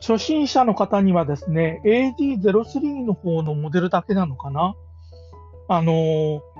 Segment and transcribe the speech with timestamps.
[0.00, 4.76] 初心者の方にはですね、AD03 の方のモデルだけなのかな？
[5.68, 6.54] あのー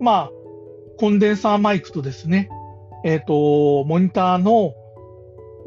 [0.00, 0.30] まあ、
[0.98, 2.48] コンデンサーマイクとですね、
[3.04, 4.74] えっ、と、モニターの、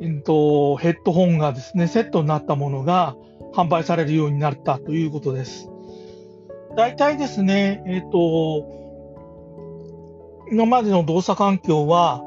[0.02, 3.16] えっと、ヘッドホンがですね、セットになったものが
[3.54, 5.70] 販売されるようになったということです。
[6.78, 8.78] 大体ですね、えっ、と、
[10.52, 12.24] 今までの動作環境は、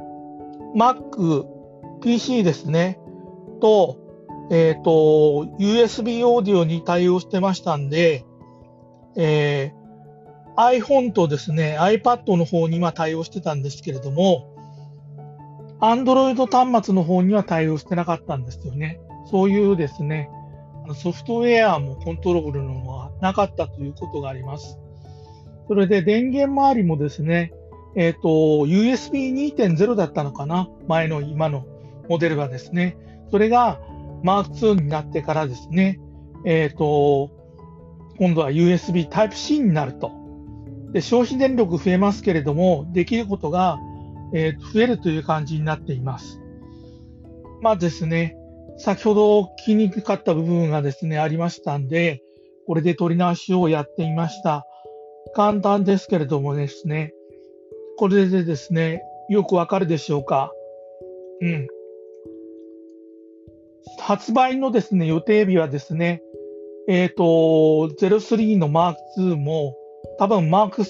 [0.76, 1.44] Mac、
[2.02, 2.98] PC ですね、
[3.60, 3.96] と、
[4.50, 4.90] えっ、と、
[5.60, 8.24] USB オーディオに対応してましたんで、
[9.16, 9.82] えー
[10.56, 14.48] iPhone とですね、iPad の方には対応してたんですけれども、
[15.80, 19.00] Android 端末の方には対応してなかったんですよね。
[19.30, 20.28] そういうですね、
[20.94, 24.78] ソフトウェアもコントロールのはなかったということがあります。
[25.68, 27.52] それで電源周りもですね、
[27.96, 30.68] えっ、と、USB2.0 だったのかな？
[30.86, 31.64] 前の今の
[32.08, 32.96] モデルがですね。
[33.30, 33.80] それが
[34.22, 35.98] Mark II になってからですね、
[36.44, 37.30] えっ、と、
[38.22, 40.12] 今度は USB Type-C になると。
[40.92, 43.80] で、消費電力増えますけれども、できることが、
[44.32, 46.40] えー増えるという感じになっています。
[47.62, 48.36] まあですね、
[48.78, 52.22] 先ほど聞きにくかった部分がですね、ありましたんで、
[52.68, 54.64] これで取り直しをやってみました。
[55.34, 57.12] 簡単ですけれどもですね、
[57.98, 60.52] これでですね、よくわかるでしょうか。
[61.40, 61.66] うん。
[63.98, 66.22] 発売のですね、予定日はですね、
[66.88, 69.76] えっ、と、03の Mark II も、
[70.18, 70.84] 多分 Mark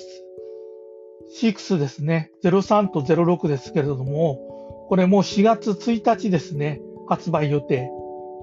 [1.40, 2.30] 6ですね。
[2.42, 7.90] 03と06ですけれども、これもう4月1日ですね、発売予定。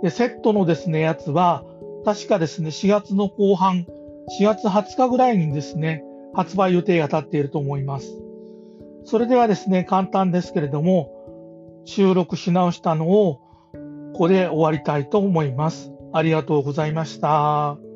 [0.03, 1.63] で、セットのですね、やつは、
[2.05, 3.85] 確かですね、4月の後半、
[4.39, 8.07] 4月20日ぐらいにですね、発売予定が立っていると思います。
[9.05, 11.11] それではですね、簡単ですけれども、
[11.85, 13.41] 収録し直したのを、
[14.13, 15.91] ここで終わりたいと思います。
[16.13, 17.88] ありがとうございました。